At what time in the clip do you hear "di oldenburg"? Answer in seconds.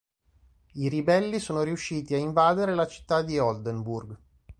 3.21-4.17